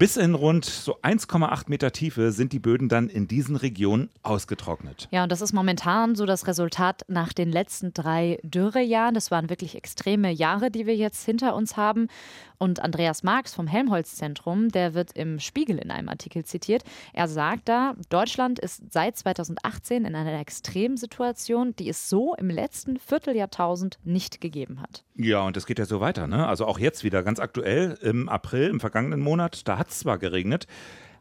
Bis 0.00 0.16
in 0.16 0.34
rund 0.34 0.64
so 0.64 0.96
1,8 1.02 1.64
Meter 1.66 1.92
Tiefe 1.92 2.32
sind 2.32 2.54
die 2.54 2.58
Böden 2.58 2.88
dann 2.88 3.10
in 3.10 3.28
diesen 3.28 3.54
Regionen 3.54 4.08
ausgetrocknet. 4.22 5.08
Ja, 5.10 5.24
und 5.24 5.30
das 5.30 5.42
ist 5.42 5.52
momentan 5.52 6.14
so 6.14 6.24
das 6.24 6.46
Resultat 6.46 7.02
nach 7.08 7.34
den 7.34 7.52
letzten 7.52 7.92
drei 7.92 8.38
Dürrejahren. 8.42 9.12
Das 9.12 9.30
waren 9.30 9.50
wirklich 9.50 9.74
extreme 9.74 10.32
Jahre, 10.32 10.70
die 10.70 10.86
wir 10.86 10.96
jetzt 10.96 11.26
hinter 11.26 11.54
uns 11.54 11.76
haben. 11.76 12.08
Und 12.56 12.80
Andreas 12.80 13.22
Marx 13.22 13.54
vom 13.54 13.66
Helmholtz-Zentrum, 13.66 14.68
der 14.68 14.94
wird 14.94 15.12
im 15.12 15.38
Spiegel 15.38 15.78
in 15.78 15.90
einem 15.90 16.08
Artikel 16.10 16.44
zitiert. 16.44 16.82
Er 17.12 17.26
sagt 17.28 17.68
da, 17.68 17.94
Deutschland 18.10 18.58
ist 18.58 18.92
seit 18.92 19.16
2018 19.16 20.04
in 20.04 20.14
einer 20.14 20.38
Extremsituation, 20.40 21.74
die 21.76 21.88
es 21.88 22.08
so 22.08 22.34
im 22.34 22.48
letzten 22.50 22.98
Vierteljahrtausend 22.98 23.98
nicht 24.04 24.42
gegeben 24.42 24.80
hat. 24.80 25.04
Ja, 25.16 25.40
und 25.42 25.56
das 25.56 25.64
geht 25.66 25.78
ja 25.78 25.86
so 25.86 26.00
weiter. 26.00 26.26
Ne? 26.26 26.46
Also 26.46 26.66
auch 26.66 26.78
jetzt 26.78 27.02
wieder 27.02 27.22
ganz 27.22 27.40
aktuell 27.40 27.98
im 28.02 28.28
April, 28.28 28.68
im 28.68 28.80
vergangenen 28.80 29.20
Monat, 29.20 29.66
da 29.66 29.78
hat 29.78 29.89
es 29.90 30.00
zwar 30.00 30.18
geregnet, 30.18 30.66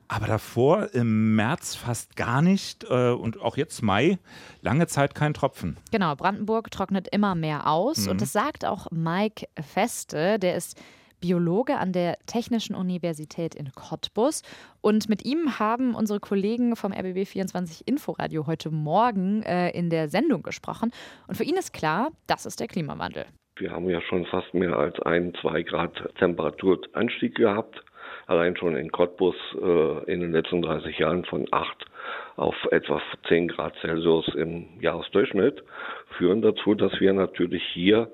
aber 0.07 0.25
davor 0.25 0.93
im 0.93 1.35
März 1.35 1.75
fast 1.75 2.15
gar 2.15 2.41
nicht 2.41 2.83
äh, 2.89 3.11
und 3.11 3.39
auch 3.41 3.57
jetzt 3.57 3.81
Mai 3.81 4.17
lange 4.61 4.87
Zeit 4.87 5.13
kein 5.13 5.33
Tropfen. 5.33 5.77
Genau, 5.91 6.15
Brandenburg 6.15 6.71
trocknet 6.71 7.07
immer 7.11 7.35
mehr 7.35 7.67
aus 7.67 8.05
mhm. 8.05 8.11
und 8.11 8.21
das 8.21 8.33
sagt 8.33 8.65
auch 8.65 8.87
Mike 8.91 9.47
Feste, 9.61 10.39
der 10.39 10.55
ist 10.55 10.81
Biologe 11.19 11.77
an 11.77 11.91
der 11.91 12.17
Technischen 12.25 12.75
Universität 12.75 13.55
in 13.55 13.71
Cottbus. 13.73 14.41
Und 14.81 15.09
mit 15.09 15.25
ihm 15.25 15.59
haben 15.59 15.95
unsere 15.95 16.19
Kollegen 16.19 16.75
vom 16.75 16.91
RBB 16.93 17.25
24 17.27 17.87
Inforadio 17.87 18.47
heute 18.47 18.71
Morgen 18.71 19.43
äh, 19.43 19.69
in 19.71 19.89
der 19.89 20.09
Sendung 20.09 20.43
gesprochen. 20.43 20.91
Und 21.27 21.35
für 21.35 21.43
ihn 21.43 21.57
ist 21.57 21.73
klar, 21.73 22.09
das 22.27 22.45
ist 22.45 22.59
der 22.59 22.67
Klimawandel. 22.67 23.25
Wir 23.57 23.71
haben 23.71 23.89
ja 23.89 24.01
schon 24.01 24.25
fast 24.27 24.53
mehr 24.53 24.77
als 24.77 24.97
ein, 25.01 25.33
zwei 25.41 25.63
Grad 25.63 25.93
Temperaturanstieg 26.17 27.35
gehabt. 27.35 27.83
Allein 28.29 28.55
schon 28.55 28.75
in 28.75 28.91
Cottbus 28.91 29.35
äh, 29.59 30.13
in 30.13 30.19
den 30.19 30.31
letzten 30.31 30.61
30 30.61 30.99
Jahren 30.99 31.25
von 31.25 31.47
8 31.49 31.85
auf 32.35 32.55
etwa 32.69 33.01
10 33.27 33.47
Grad 33.47 33.73
Celsius 33.81 34.27
im 34.35 34.67
Jahresdurchschnitt 34.79 35.63
führen 36.15 36.43
dazu, 36.43 36.75
dass 36.75 36.99
wir 36.99 37.11
natürlich 37.13 37.63
hier 37.73 38.11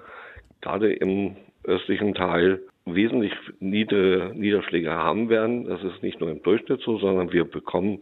gerade 0.61 0.93
im 0.93 1.35
östlichen 1.65 2.13
Teil 2.13 2.61
wesentlich 2.85 3.33
Niederschläge 3.59 4.89
haben 4.89 5.27
werden. 5.27 5.67
Das 5.67 5.83
ist 5.83 6.01
nicht 6.01 6.21
nur 6.21 6.31
im 6.31 6.41
Durchschnitt 6.43 6.79
so, 6.79 6.97
sondern 6.97 7.33
wir 7.33 7.43
bekommen 7.43 8.01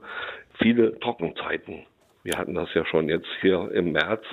viele 0.60 1.00
Trockenzeiten. 1.00 1.82
Wir 2.22 2.38
hatten 2.38 2.54
das 2.54 2.72
ja 2.76 2.86
schon 2.86 3.10
jetzt 3.10 3.30
hier 3.42 3.72
im 3.74 3.92
März 3.92 4.24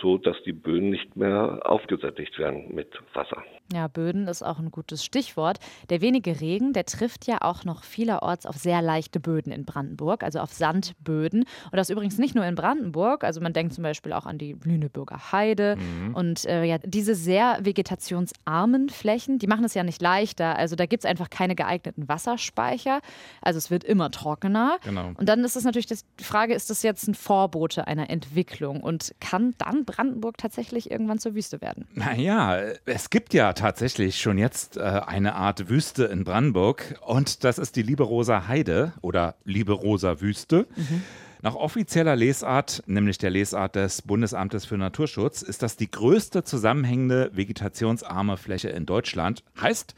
so 0.00 0.18
dass 0.18 0.36
die 0.44 0.52
Böden 0.52 0.90
nicht 0.90 1.16
mehr 1.16 1.60
aufgesättigt 1.64 2.38
werden 2.38 2.74
mit 2.74 2.88
Wasser. 3.14 3.42
Ja, 3.72 3.86
Böden 3.86 4.26
ist 4.26 4.42
auch 4.42 4.58
ein 4.58 4.72
gutes 4.72 5.04
Stichwort. 5.04 5.58
Der 5.90 6.00
wenige 6.00 6.40
Regen, 6.40 6.72
der 6.72 6.86
trifft 6.86 7.26
ja 7.28 7.38
auch 7.40 7.64
noch 7.64 7.84
vielerorts 7.84 8.44
auf 8.44 8.56
sehr 8.56 8.82
leichte 8.82 9.20
Böden 9.20 9.52
in 9.52 9.64
Brandenburg, 9.64 10.24
also 10.24 10.40
auf 10.40 10.52
Sandböden. 10.52 11.40
Und 11.42 11.76
das 11.76 11.88
übrigens 11.88 12.18
nicht 12.18 12.34
nur 12.34 12.44
in 12.44 12.56
Brandenburg. 12.56 13.22
Also 13.22 13.40
man 13.40 13.52
denkt 13.52 13.74
zum 13.74 13.84
Beispiel 13.84 14.12
auch 14.12 14.26
an 14.26 14.38
die 14.38 14.56
Lüneburger 14.64 15.30
Heide. 15.30 15.76
Mhm. 15.76 16.14
Und 16.16 16.44
äh, 16.46 16.64
ja, 16.64 16.78
diese 16.78 17.14
sehr 17.14 17.58
vegetationsarmen 17.62 18.88
Flächen, 18.88 19.38
die 19.38 19.46
machen 19.46 19.64
es 19.64 19.74
ja 19.74 19.84
nicht 19.84 20.02
leichter. 20.02 20.56
Also 20.56 20.74
da 20.74 20.86
gibt 20.86 21.04
es 21.04 21.10
einfach 21.10 21.30
keine 21.30 21.54
geeigneten 21.54 22.08
Wasserspeicher. 22.08 23.00
Also 23.40 23.58
es 23.58 23.70
wird 23.70 23.84
immer 23.84 24.10
trockener. 24.10 24.78
Genau. 24.82 25.12
Und 25.16 25.28
dann 25.28 25.44
ist 25.44 25.54
es 25.54 25.62
natürlich 25.62 25.86
die 25.86 26.24
Frage, 26.24 26.54
ist 26.54 26.70
das 26.70 26.82
jetzt 26.82 27.06
ein 27.06 27.14
Vorbote 27.14 27.86
einer 27.86 28.10
Entwicklung? 28.10 28.80
Und 28.80 29.14
kann 29.20 29.54
dann 29.70 29.84
Brandenburg 29.84 30.36
tatsächlich 30.36 30.90
irgendwann 30.90 31.18
zur 31.18 31.34
Wüste 31.34 31.60
werden? 31.60 31.86
Naja, 31.94 32.58
es 32.86 33.10
gibt 33.10 33.34
ja 33.34 33.52
tatsächlich 33.52 34.20
schon 34.20 34.38
jetzt 34.38 34.76
äh, 34.76 34.80
eine 34.80 35.34
Art 35.34 35.68
Wüste 35.68 36.04
in 36.04 36.24
Brandenburg 36.24 36.98
und 37.06 37.44
das 37.44 37.58
ist 37.58 37.76
die 37.76 37.82
Liberosa 37.82 38.48
Heide 38.48 38.92
oder 39.00 39.36
Liberosa 39.44 40.20
Wüste. 40.20 40.66
Mhm. 40.76 41.02
Nach 41.42 41.54
offizieller 41.54 42.16
Lesart, 42.16 42.82
nämlich 42.86 43.16
der 43.16 43.30
Lesart 43.30 43.74
des 43.74 44.02
Bundesamtes 44.02 44.66
für 44.66 44.76
Naturschutz, 44.76 45.40
ist 45.40 45.62
das 45.62 45.76
die 45.76 45.90
größte 45.90 46.44
zusammenhängende 46.44 47.30
vegetationsarme 47.32 48.36
Fläche 48.36 48.68
in 48.68 48.84
Deutschland. 48.84 49.42
Heißt, 49.58 49.94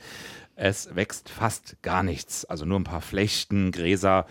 es 0.54 0.94
wächst 0.94 1.30
fast 1.30 1.82
gar 1.82 2.02
nichts, 2.02 2.44
also 2.44 2.64
nur 2.64 2.78
ein 2.78 2.84
paar 2.84 3.00
Flechten, 3.00 3.72
Gräser 3.72 4.26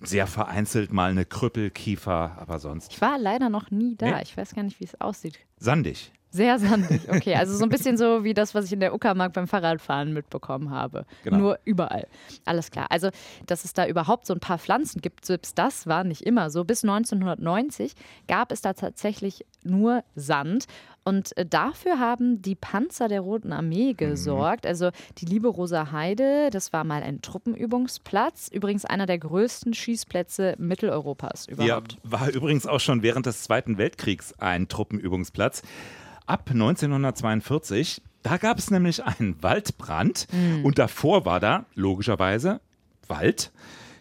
sehr 0.00 0.26
vereinzelt 0.26 0.92
mal 0.92 1.10
eine 1.10 1.24
Krüppelkiefer, 1.24 2.36
aber 2.38 2.58
sonst. 2.58 2.92
Ich 2.92 3.00
war 3.00 3.18
leider 3.18 3.48
noch 3.48 3.70
nie 3.70 3.96
da. 3.96 4.16
Nee? 4.16 4.22
Ich 4.22 4.36
weiß 4.36 4.54
gar 4.54 4.62
nicht, 4.62 4.80
wie 4.80 4.84
es 4.84 5.00
aussieht. 5.00 5.38
Sandig. 5.58 6.12
Sehr 6.30 6.58
sandig, 6.58 7.08
okay. 7.10 7.34
Also 7.36 7.56
so 7.56 7.64
ein 7.64 7.70
bisschen 7.70 7.96
so 7.96 8.22
wie 8.22 8.34
das, 8.34 8.54
was 8.54 8.66
ich 8.66 8.72
in 8.72 8.80
der 8.80 8.94
Uckermark 8.94 9.32
beim 9.32 9.48
Fahrradfahren 9.48 10.12
mitbekommen 10.12 10.70
habe. 10.70 11.06
Genau. 11.24 11.38
Nur 11.38 11.58
überall. 11.64 12.06
Alles 12.44 12.70
klar. 12.70 12.86
Also, 12.90 13.08
dass 13.46 13.64
es 13.64 13.72
da 13.72 13.86
überhaupt 13.86 14.26
so 14.26 14.34
ein 14.34 14.40
paar 14.40 14.58
Pflanzen 14.58 15.00
gibt, 15.00 15.24
selbst 15.24 15.58
das 15.58 15.86
war 15.86 16.04
nicht 16.04 16.22
immer 16.22 16.50
so. 16.50 16.64
Bis 16.64 16.84
1990 16.84 17.94
gab 18.26 18.52
es 18.52 18.60
da 18.60 18.74
tatsächlich 18.74 19.46
nur 19.64 20.04
Sand. 20.14 20.66
Und 21.04 21.34
äh, 21.38 21.46
dafür 21.46 21.98
haben 21.98 22.42
die 22.42 22.54
Panzer 22.54 23.08
der 23.08 23.22
Roten 23.22 23.50
Armee 23.54 23.92
mhm. 23.92 23.96
gesorgt. 23.96 24.66
Also 24.66 24.90
die 25.16 25.24
Liebe 25.24 25.48
Rosa 25.48 25.92
Heide, 25.92 26.50
das 26.50 26.74
war 26.74 26.84
mal 26.84 27.02
ein 27.02 27.22
Truppenübungsplatz. 27.22 28.48
Übrigens 28.52 28.84
einer 28.84 29.06
der 29.06 29.18
größten 29.18 29.72
Schießplätze 29.72 30.56
Mitteleuropas 30.58 31.46
überhaupt. 31.46 31.92
Ja, 31.92 31.98
war 32.02 32.28
übrigens 32.30 32.66
auch 32.66 32.80
schon 32.80 33.02
während 33.02 33.24
des 33.24 33.42
Zweiten 33.44 33.78
Weltkriegs 33.78 34.34
ein 34.38 34.68
Truppenübungsplatz 34.68 35.62
ab 36.28 36.50
1942. 36.50 38.02
Da 38.22 38.36
gab 38.36 38.58
es 38.58 38.70
nämlich 38.70 39.04
einen 39.04 39.42
Waldbrand 39.42 40.26
mhm. 40.32 40.64
und 40.64 40.78
davor 40.78 41.24
war 41.24 41.40
da 41.40 41.66
logischerweise 41.74 42.60
Wald. 43.06 43.50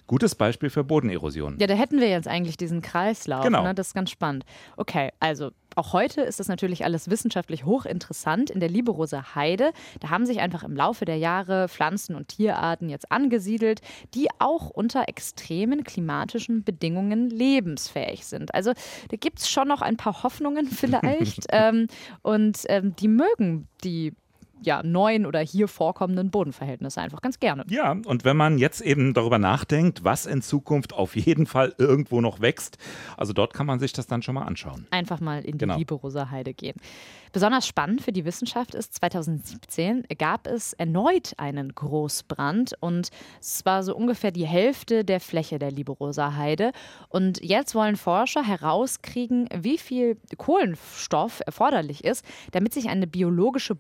Gutes 0.08 0.36
Beispiel 0.36 0.70
für 0.70 0.84
Bodenerosion. 0.84 1.58
Ja, 1.60 1.68
da 1.68 1.74
hätten 1.74 2.00
wir 2.00 2.10
jetzt 2.10 2.28
eigentlich 2.28 2.56
diesen 2.56 2.82
Kreislauf. 2.82 3.44
Genau. 3.44 3.64
Ne? 3.64 3.76
Das 3.76 3.88
ist 3.88 3.94
ganz 3.94 4.10
spannend. 4.10 4.46
Okay, 4.78 5.12
also 5.20 5.52
auch 5.76 5.94
heute 5.94 6.22
ist 6.22 6.40
das 6.40 6.48
natürlich 6.48 6.86
alles 6.86 7.10
wissenschaftlich 7.10 7.66
hochinteressant. 7.66 8.50
In 8.50 8.60
der 8.60 8.70
Liberoser 8.70 9.36
Heide, 9.36 9.72
da 10.00 10.10
haben 10.10 10.26
sich 10.26 10.40
einfach 10.40 10.64
im 10.64 10.76
Laufe 10.76 11.06
der 11.06 11.18
Jahre 11.18 11.68
Pflanzen- 11.68 12.16
und 12.16 12.30
Tierarten 12.30 12.90
jetzt 12.90 13.12
angesiedelt, 13.12 13.82
die 14.16 14.30
auch 14.40 14.70
unter 14.70 15.08
extremen 15.08 15.84
klimatischen 15.84 16.64
Bedingungen 16.64 17.30
lebensfähig 17.30 18.26
sind. 18.26 18.56
Also 18.56 18.74
da 19.10 19.18
gibt 19.18 19.40
es 19.40 19.50
schon 19.50 19.68
noch 19.68 19.82
ein 19.82 19.98
paar 19.98 20.24
Hoffnungen 20.24 20.66
vielleicht. 20.72 21.46
ähm, 21.52 21.88
und 22.24 22.64
ähm, 22.70 22.96
die 22.96 23.10
mögen 23.10 23.68
die 23.84 24.14
ja, 24.62 24.84
neuen 24.84 25.26
oder 25.26 25.40
hier 25.40 25.68
vorkommenden 25.68 26.32
Bodenverhältnisse 26.32 27.02
einfach 27.02 27.22
ganz 27.22 27.40
gerne. 27.40 27.66
Ja, 27.70 27.92
und 27.92 28.26
wenn 28.26 28.38
man 28.38 28.58
jetzt 28.58 28.82
eben 28.82 29.14
darüber 29.14 29.40
nachdenkt, 29.40 30.04
was 30.04 30.26
in 30.26 30.42
Zukunft 30.42 30.94
auf 30.94 31.16
jeden 31.16 31.46
Fall 31.46 31.74
irgendwo 31.78 32.22
noch 32.22 32.42
wächst, 32.42 32.78
also 33.18 33.34
dort 33.34 33.54
kann 33.54 33.66
man 33.66 33.80
sich 33.80 33.94
das 33.94 34.08
dann 34.08 34.22
schon 34.22 34.36
mal 34.36 34.44
anschauen. 34.44 34.88
Einfach 34.92 35.20
mal 35.20 35.44
in 35.44 35.54
die 35.54 35.58
genau. 35.60 35.78
Liberosa 35.78 36.30
Heide 36.30 36.54
gehen. 36.54 36.76
Besonders 37.34 37.68
spannend 37.68 38.02
für 38.02 38.12
die 38.12 38.26
Wissenschaft 38.26 38.74
ist, 38.74 38.96
2017 38.96 40.06
gab 40.18 40.48
es 40.48 40.74
erneut 40.74 41.34
einen 41.38 41.76
Großbrand 41.76 42.74
und 42.80 43.10
es 43.40 43.66
war 43.66 43.84
so 43.84 43.96
ungefähr 43.96 44.32
die 44.32 44.48
Hälfte 44.48 45.04
der 45.04 45.20
Fläche 45.20 45.60
der 45.60 45.72
Liberosa 45.72 46.36
Heide. 46.36 46.72
Und 47.10 47.44
jetzt 47.44 47.76
wollen 47.76 47.96
Forscher 47.96 48.44
herauskriegen, 48.44 49.50
wie 49.56 49.78
viel 49.78 50.18
Kohlenstoff 50.38 51.42
erforderlich 51.46 52.04
ist, 52.04 52.26
damit 52.52 52.74
sich 52.74 52.90
eine 52.90 53.08
biologische 53.08 53.76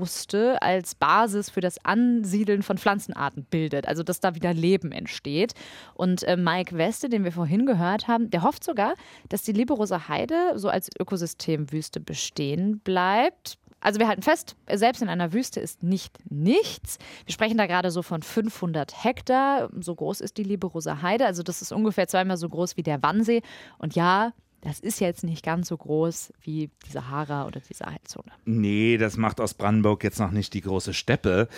Bodenkruste 0.00 0.62
als 0.62 0.94
Basis 0.94 1.50
für 1.50 1.60
das 1.60 1.84
Ansiedeln 1.84 2.62
von 2.62 2.78
Pflanzenarten 2.78 3.44
bildet, 3.44 3.86
also 3.86 4.02
dass 4.02 4.20
da 4.20 4.34
wieder 4.34 4.54
Leben 4.54 4.92
entsteht. 4.92 5.52
Und 5.94 6.22
äh, 6.22 6.36
Mike 6.36 6.76
Weste, 6.76 7.08
den 7.08 7.24
wir 7.24 7.32
vorhin 7.32 7.66
gehört 7.66 8.08
haben, 8.08 8.30
der 8.30 8.42
hofft 8.42 8.64
sogar, 8.64 8.94
dass 9.28 9.42
die 9.42 9.52
Liberosa 9.52 10.08
Heide 10.08 10.52
so 10.56 10.68
als 10.68 10.88
Ökosystemwüste 10.98 12.00
bestehen 12.00 12.80
bleibt. 12.80 13.58
Also 13.82 13.98
wir 13.98 14.08
halten 14.08 14.22
fest, 14.22 14.56
selbst 14.70 15.00
in 15.02 15.08
einer 15.08 15.32
Wüste 15.32 15.60
ist 15.60 15.82
nicht 15.82 16.18
nichts. 16.30 16.98
Wir 17.24 17.32
sprechen 17.32 17.56
da 17.56 17.66
gerade 17.66 17.90
so 17.90 18.02
von 18.02 18.22
500 18.22 19.04
Hektar. 19.04 19.70
So 19.80 19.94
groß 19.94 20.20
ist 20.20 20.36
die 20.36 20.42
Liberosa 20.42 21.00
Heide. 21.02 21.26
Also 21.26 21.42
das 21.42 21.62
ist 21.62 21.72
ungefähr 21.72 22.06
zweimal 22.06 22.36
so 22.36 22.48
groß 22.48 22.76
wie 22.76 22.82
der 22.82 23.02
Wannsee. 23.02 23.42
Und 23.78 23.94
ja, 23.94 24.32
das 24.62 24.80
ist 24.80 25.00
jetzt 25.00 25.24
nicht 25.24 25.44
ganz 25.44 25.68
so 25.68 25.76
groß 25.76 26.32
wie 26.42 26.70
die 26.86 26.92
Sahara 26.92 27.46
oder 27.46 27.60
die 27.60 27.74
Sahelzone. 27.74 28.30
Nee, 28.44 28.98
das 28.98 29.16
macht 29.16 29.40
aus 29.40 29.54
Brandenburg 29.54 30.04
jetzt 30.04 30.18
noch 30.18 30.32
nicht 30.32 30.52
die 30.54 30.60
große 30.60 30.92
Steppe. 30.92 31.48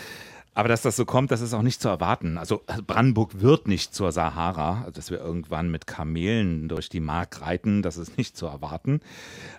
Aber 0.55 0.69
dass 0.69 0.83
das 0.83 0.97
so 0.97 1.07
kommt, 1.07 1.31
das 1.31 1.41
ist 1.41 1.55
auch 1.55 1.63
nicht 1.63 1.81
zu 1.81 1.89
erwarten. 1.89 2.37
Also 2.37 2.63
Brandenburg 2.87 3.41
wird 3.41 3.69
nicht 3.69 3.95
zur 3.95 4.13
Sahara, 4.13 4.81
also 4.81 4.91
dass 4.91 5.11
wir 5.11 5.19
irgendwann 5.19 5.71
mit 5.71 5.87
Kamelen 5.87 6.69
durch 6.69 6.91
die 6.91 7.01
Mark 7.01 7.41
reiten, 7.41 7.81
das 7.81 7.97
ist 7.97 8.19
nicht 8.19 8.37
zu 8.37 8.47
erwarten. 8.47 9.01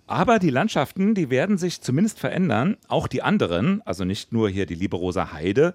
Aber 0.05 0.37
die 0.37 0.51
Landschaften, 0.51 1.15
die 1.15 1.31
werden 1.31 1.57
sich 1.57 1.81
zumindest 1.81 2.19
verändern. 2.19 2.77
Auch 2.87 3.07
die 3.07 3.23
anderen, 3.23 3.81
also 3.85 4.05
nicht 4.05 4.33
nur 4.33 4.49
hier 4.49 4.67
die 4.67 4.75
Liberosa 4.75 5.33
Heide. 5.33 5.73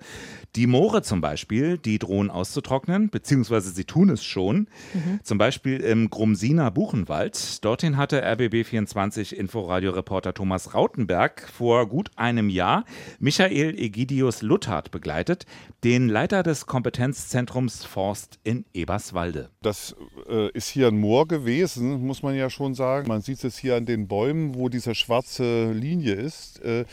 Die 0.55 0.69
Moore 0.69 1.03
zum 1.03 1.21
Beispiel, 1.21 1.79
die 1.79 1.99
drohen 1.99 2.31
auszutrocknen, 2.31 3.11
beziehungsweise 3.11 3.71
sie 3.71 3.85
tun 3.85 4.11
es 4.11 4.23
schon. 4.25 4.69
Mhm. 4.95 5.21
Zum 5.25 5.39
Beispiel 5.39 5.81
im 5.81 6.11
Grumsiner 6.11 6.71
Buchenwald. 6.71 7.65
Dorthin 7.65 7.97
hatte 7.97 8.25
RBB24 8.25 9.35
Inforadio-Reporter 9.35 10.33
Thomas 10.33 10.75
Rautenberg 10.75 11.49
vor 11.49 11.89
gut 11.89 12.11
einem 12.15 12.49
Jahr 12.51 12.85
Michael 13.19 13.77
Egidius 13.79 14.43
Luthard 14.43 14.91
begleitet, 14.93 15.08
den 15.85 16.09
Leiter 16.09 16.43
des 16.43 16.67
Kompetenzzentrums 16.67 17.85
Forst 17.85 18.39
in 18.45 18.65
Eberswalde. 18.73 19.51
Das 19.63 19.97
äh, 20.29 20.51
ist 20.53 20.69
hier 20.69 20.89
ein 20.89 20.99
Moor 20.99 21.27
gewesen, 21.27 22.07
muss 22.07 22.23
man 22.23 22.35
ja 22.35 22.51
schon 22.51 22.75
sagen. 22.75 23.09
Man 23.09 23.23
sieht 23.23 23.43
es 23.43 23.59
hier 23.59 23.77
an 23.77 23.87
den 23.87 24.07
Bäumen 24.07 24.29
Bäumen, 24.29 24.55
wo 24.55 24.69
diese 24.69 24.95
schwarze 24.95 25.73
Linie 25.73 26.15
ist, 26.15 26.61
äh, 26.63 26.85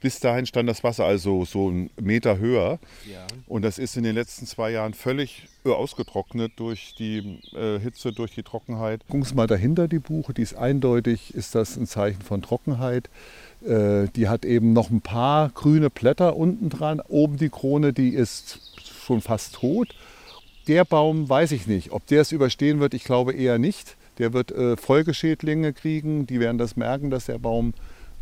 bis 0.00 0.18
dahin 0.18 0.46
stand 0.46 0.68
das 0.68 0.82
Wasser 0.82 1.04
also 1.04 1.44
so 1.44 1.68
einen 1.68 1.90
Meter 2.00 2.38
höher. 2.38 2.78
Ja. 3.10 3.26
Und 3.46 3.62
das 3.62 3.78
ist 3.78 3.96
in 3.96 4.02
den 4.02 4.14
letzten 4.14 4.46
zwei 4.46 4.70
Jahren 4.70 4.94
völlig 4.94 5.46
äh, 5.64 5.68
ausgetrocknet 5.68 6.52
durch 6.56 6.94
die 6.98 7.38
äh, 7.54 7.78
Hitze, 7.78 8.12
durch 8.12 8.34
die 8.34 8.42
Trockenheit. 8.42 9.02
Gucken 9.06 9.24
Sie 9.24 9.34
mal 9.34 9.46
dahinter, 9.46 9.88
die 9.88 9.98
Buche, 9.98 10.32
die 10.32 10.42
ist 10.42 10.54
eindeutig, 10.54 11.34
ist 11.34 11.54
das 11.54 11.76
ein 11.76 11.86
Zeichen 11.86 12.22
von 12.22 12.40
Trockenheit. 12.40 13.10
Äh, 13.64 14.08
die 14.16 14.28
hat 14.28 14.44
eben 14.44 14.72
noch 14.72 14.90
ein 14.90 15.00
paar 15.00 15.50
grüne 15.50 15.90
Blätter 15.90 16.36
unten 16.36 16.68
dran. 16.68 17.00
Oben 17.00 17.36
die 17.36 17.50
Krone, 17.50 17.92
die 17.92 18.10
ist 18.10 18.60
schon 19.06 19.20
fast 19.20 19.56
tot. 19.56 19.88
Der 20.68 20.84
Baum 20.84 21.28
weiß 21.28 21.52
ich 21.52 21.66
nicht, 21.66 21.92
ob 21.92 22.06
der 22.06 22.22
es 22.22 22.32
überstehen 22.32 22.80
wird, 22.80 22.94
ich 22.94 23.04
glaube 23.04 23.32
eher 23.32 23.58
nicht. 23.58 23.96
Der 24.18 24.32
wird 24.32 24.52
äh, 24.52 24.76
Folgeschädlinge 24.76 25.72
kriegen, 25.72 26.26
die 26.26 26.40
werden 26.40 26.58
das 26.58 26.76
merken, 26.76 27.10
dass 27.10 27.26
der 27.26 27.38
Baum 27.38 27.72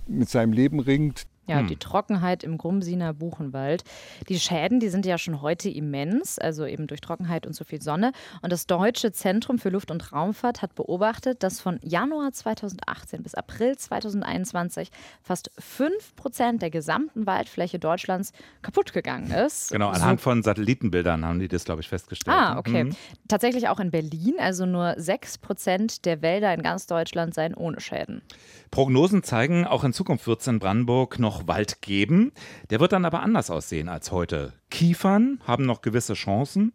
mit 0.06 0.28
seinem 0.28 0.52
Leben 0.52 0.80
ringt. 0.80 1.26
Ja, 1.48 1.60
hm. 1.60 1.66
die 1.66 1.76
Trockenheit 1.76 2.44
im 2.44 2.58
Grumsiner 2.58 3.14
Buchenwald. 3.14 3.84
Die 4.28 4.38
Schäden, 4.38 4.80
die 4.80 4.88
sind 4.88 5.06
ja 5.06 5.18
schon 5.18 5.42
heute 5.42 5.70
immens, 5.70 6.38
also 6.38 6.66
eben 6.66 6.86
durch 6.86 7.00
Trockenheit 7.00 7.46
und 7.46 7.54
zu 7.54 7.64
viel 7.64 7.82
Sonne. 7.82 8.12
Und 8.42 8.52
das 8.52 8.66
Deutsche 8.66 9.12
Zentrum 9.12 9.58
für 9.58 9.70
Luft- 9.70 9.90
und 9.90 10.12
Raumfahrt 10.12 10.62
hat 10.62 10.74
beobachtet, 10.74 11.42
dass 11.42 11.60
von 11.60 11.80
Januar 11.82 12.32
2018 12.32 13.22
bis 13.22 13.34
April 13.34 13.76
2021 13.76 14.90
fast 15.22 15.50
5 15.58 16.16
Prozent 16.16 16.62
der 16.62 16.70
gesamten 16.70 17.26
Waldfläche 17.26 17.78
Deutschlands 17.78 18.32
kaputt 18.62 18.92
gegangen 18.92 19.30
ist. 19.30 19.70
Genau, 19.72 19.88
anhand 19.88 20.20
so. 20.20 20.24
von 20.24 20.42
Satellitenbildern 20.42 21.24
haben 21.24 21.38
die 21.38 21.48
das, 21.48 21.64
glaube 21.64 21.80
ich, 21.80 21.88
festgestellt. 21.88 22.36
Ah, 22.36 22.58
okay. 22.58 22.84
Mhm. 22.84 22.96
Tatsächlich 23.26 23.68
auch 23.68 23.80
in 23.80 23.90
Berlin, 23.90 24.34
also 24.38 24.66
nur 24.66 24.94
6 24.96 25.38
Prozent 25.38 26.04
der 26.04 26.22
Wälder 26.22 26.52
in 26.52 26.62
ganz 26.62 26.86
Deutschland 26.86 27.34
seien 27.34 27.54
ohne 27.54 27.80
Schäden. 27.80 28.22
Prognosen 28.70 29.22
zeigen, 29.22 29.66
auch 29.66 29.84
in 29.84 29.92
Zukunft 29.92 30.26
wird 30.26 30.40
es 30.40 30.46
in 30.46 30.58
Brandenburg 30.58 31.18
noch 31.18 31.37
Wald 31.46 31.82
geben. 31.82 32.32
Der 32.70 32.80
wird 32.80 32.92
dann 32.92 33.04
aber 33.04 33.20
anders 33.22 33.50
aussehen 33.50 33.88
als 33.88 34.10
heute. 34.10 34.52
Kiefern 34.70 35.40
haben 35.46 35.64
noch 35.64 35.82
gewisse 35.82 36.14
Chancen, 36.14 36.72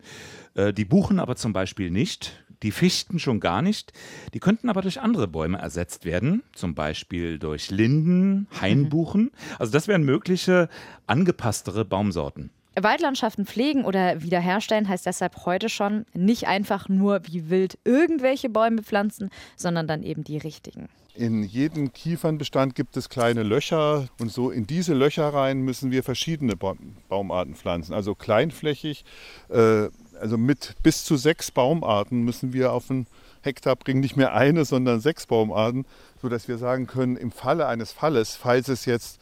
äh, 0.56 0.74
die 0.74 0.86
Buchen 0.86 1.20
aber 1.20 1.36
zum 1.36 1.54
Beispiel 1.54 1.92
nicht. 1.92 2.44
Die 2.64 2.72
Fichten 2.72 3.20
schon 3.20 3.42
gar 3.42 3.62
nicht. 3.62 3.92
Die 4.34 4.40
könnten 4.40 4.70
aber 4.70 4.82
durch 4.82 5.02
andere 5.02 5.28
Bäume 5.28 5.58
ersetzt 5.58 6.06
werden, 6.06 6.44
zum 6.54 6.76
Beispiel 6.76 7.38
durch 7.38 7.72
Linden, 7.72 8.48
Hainbuchen. 8.62 9.32
Also 9.60 9.74
das 9.74 9.90
wären 9.90 10.04
mögliche 10.04 10.70
angepasstere 11.06 11.84
Baumsorten. 11.84 12.52
Waldlandschaften 12.80 13.46
pflegen 13.46 13.86
oder 13.86 14.22
wiederherstellen 14.22 14.88
heißt 14.88 15.06
deshalb 15.06 15.46
heute 15.46 15.70
schon 15.70 16.06
nicht 16.14 16.48
einfach 16.48 16.90
nur 16.90 17.22
wie 17.28 17.50
wild 17.50 17.78
irgendwelche 17.84 18.50
Bäume 18.50 18.84
pflanzen, 18.84 19.30
sondern 19.56 19.88
dann 19.88 20.04
eben 20.04 20.24
die 20.24 20.38
richtigen. 20.38 20.90
In 21.16 21.44
jedem 21.44 21.94
Kiefernbestand 21.94 22.74
gibt 22.74 22.98
es 22.98 23.08
kleine 23.08 23.44
Löcher 23.44 24.08
und 24.20 24.32
so 24.32 24.50
in 24.50 24.66
diese 24.66 24.96
Löcher 24.96 25.32
rein 25.32 25.62
müssen 25.62 25.92
wir 25.92 26.02
verschiedene 26.02 26.56
Baumarten 26.56 27.54
pflanzen. 27.54 27.94
Also 27.94 28.16
kleinflächig, 28.16 29.06
äh, 29.50 29.90
also 30.20 30.38
mit 30.40 30.74
bis 30.82 31.06
zu 31.06 31.16
sechs 31.16 31.52
Baumarten 31.52 32.24
müssen 32.24 32.52
wir 32.52 32.74
auf 32.74 32.90
einen 32.90 33.06
Hektar 33.42 33.76
bringen, 33.76 34.00
nicht 34.00 34.18
mehr 34.18 34.34
eine, 34.34 34.66
sondern 34.66 35.02
sechs 35.02 35.28
Baumarten, 35.28 35.86
sodass 36.20 36.48
wir 36.48 36.58
sagen 36.58 36.88
können, 36.88 37.16
im 37.16 37.32
Falle 37.32 37.68
eines 37.68 37.92
Falles, 37.92 38.36
falls 38.36 38.68
es 38.68 38.86
jetzt 38.86 39.20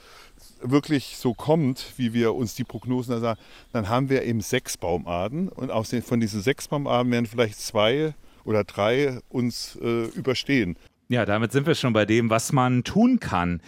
wirklich 0.63 1.17
so 1.17 1.33
kommt, 1.33 1.93
wie 1.97 2.13
wir 2.13 2.33
uns 2.35 2.55
die 2.55 2.63
Prognosen 2.63 3.11
da 3.13 3.19
sagen, 3.19 3.39
dann 3.71 3.89
haben 3.89 4.09
wir 4.09 4.23
eben 4.23 4.41
sechs 4.41 4.77
Baumarten 4.77 5.49
und 5.49 5.71
aus 5.71 5.89
den, 5.89 6.01
von 6.01 6.19
diesen 6.19 6.41
sechs 6.41 6.67
Baumarten 6.67 7.11
werden 7.11 7.25
vielleicht 7.25 7.59
zwei 7.59 8.13
oder 8.43 8.63
drei 8.63 9.19
uns 9.29 9.77
äh, 9.81 10.05
überstehen. 10.05 10.77
Ja, 11.09 11.25
damit 11.25 11.51
sind 11.51 11.67
wir 11.67 11.75
schon 11.75 11.93
bei 11.93 12.05
dem, 12.05 12.29
was 12.29 12.53
man 12.53 12.83
tun 12.83 13.19
kann. 13.19 13.61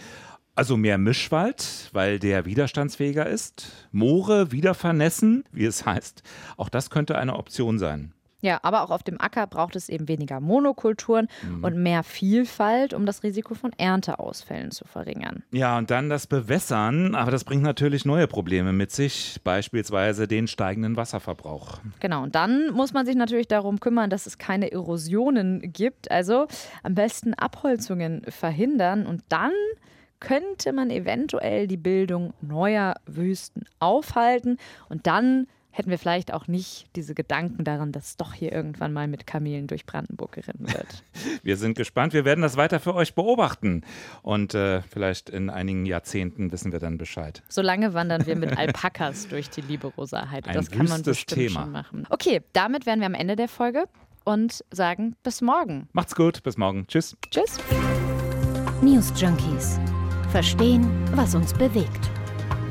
Also 0.56 0.76
mehr 0.76 0.98
Mischwald, 0.98 1.90
weil 1.92 2.18
der 2.18 2.46
widerstandsfähiger 2.46 3.26
ist. 3.26 3.88
Moore 3.90 4.52
wieder 4.52 4.74
vernässen, 4.74 5.44
wie 5.52 5.64
es 5.64 5.84
heißt. 5.84 6.22
Auch 6.56 6.68
das 6.68 6.90
könnte 6.90 7.18
eine 7.18 7.34
Option 7.36 7.78
sein. 7.78 8.12
Ja, 8.44 8.60
aber 8.62 8.82
auch 8.82 8.90
auf 8.90 9.02
dem 9.02 9.18
Acker 9.18 9.46
braucht 9.46 9.74
es 9.74 9.88
eben 9.88 10.06
weniger 10.06 10.38
Monokulturen 10.38 11.28
mhm. 11.42 11.64
und 11.64 11.82
mehr 11.82 12.02
Vielfalt, 12.02 12.92
um 12.92 13.06
das 13.06 13.22
Risiko 13.22 13.54
von 13.54 13.72
Ernteausfällen 13.78 14.70
zu 14.70 14.84
verringern. 14.84 15.42
Ja, 15.50 15.78
und 15.78 15.90
dann 15.90 16.10
das 16.10 16.26
Bewässern, 16.26 17.14
aber 17.14 17.30
das 17.30 17.44
bringt 17.44 17.62
natürlich 17.62 18.04
neue 18.04 18.26
Probleme 18.26 18.74
mit 18.74 18.90
sich, 18.90 19.40
beispielsweise 19.44 20.28
den 20.28 20.46
steigenden 20.46 20.98
Wasserverbrauch. 20.98 21.78
Genau, 22.00 22.22
und 22.22 22.34
dann 22.34 22.70
muss 22.70 22.92
man 22.92 23.06
sich 23.06 23.16
natürlich 23.16 23.48
darum 23.48 23.80
kümmern, 23.80 24.10
dass 24.10 24.26
es 24.26 24.36
keine 24.36 24.70
Erosionen 24.70 25.72
gibt. 25.72 26.10
Also 26.10 26.46
am 26.82 26.94
besten 26.94 27.32
Abholzungen 27.32 28.24
verhindern 28.28 29.06
und 29.06 29.22
dann 29.30 29.52
könnte 30.20 30.74
man 30.74 30.90
eventuell 30.90 31.66
die 31.66 31.78
Bildung 31.78 32.34
neuer 32.42 32.96
Wüsten 33.06 33.64
aufhalten 33.78 34.58
und 34.90 35.06
dann 35.06 35.46
hätten 35.74 35.90
wir 35.90 35.98
vielleicht 35.98 36.32
auch 36.32 36.46
nicht 36.46 36.86
diese 36.94 37.14
Gedanken 37.14 37.64
daran, 37.64 37.90
dass 37.90 38.16
doch 38.16 38.32
hier 38.32 38.52
irgendwann 38.52 38.92
mal 38.92 39.08
mit 39.08 39.26
Kamelen 39.26 39.66
durch 39.66 39.84
Brandenburg 39.86 40.32
geritten 40.32 40.68
wird. 40.68 41.02
Wir 41.42 41.56
sind 41.56 41.76
gespannt. 41.76 42.12
Wir 42.12 42.24
werden 42.24 42.42
das 42.42 42.56
weiter 42.56 42.78
für 42.78 42.94
euch 42.94 43.14
beobachten. 43.14 43.82
Und 44.22 44.54
äh, 44.54 44.82
vielleicht 44.82 45.28
in 45.30 45.50
einigen 45.50 45.84
Jahrzehnten 45.84 46.52
wissen 46.52 46.72
wir 46.72 46.78
dann 46.78 46.96
Bescheid. 46.96 47.42
Solange 47.48 47.92
wandern 47.92 48.24
wir 48.26 48.36
mit 48.36 48.56
Alpakas 48.56 49.28
durch 49.28 49.50
die 49.50 49.62
liebe 49.62 49.88
Rosa 49.88 50.30
Heide. 50.30 50.52
Das 50.52 50.70
kann 50.70 50.86
man 50.86 51.02
bestimmt 51.02 51.40
Thema. 51.40 51.62
schon 51.62 51.72
machen. 51.72 52.06
Okay, 52.08 52.42
damit 52.52 52.86
wären 52.86 53.00
wir 53.00 53.06
am 53.06 53.14
Ende 53.14 53.36
der 53.36 53.48
Folge 53.48 53.84
und 54.24 54.64
sagen 54.70 55.16
bis 55.22 55.42
morgen. 55.42 55.88
Macht's 55.92 56.14
gut, 56.14 56.42
bis 56.42 56.56
morgen. 56.56 56.86
Tschüss. 56.86 57.16
Tschüss. 57.30 57.58
News 58.80 59.12
Junkies. 59.20 59.80
Verstehen, 60.30 60.88
was 61.14 61.34
uns 61.34 61.52
bewegt. 61.52 62.13